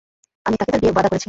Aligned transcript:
আমি 0.45 0.55
তাকে 0.57 0.71
তার 0.71 0.81
বিয়ের 0.81 0.95
ওয়াদা 0.95 1.09
করেছি। 1.09 1.19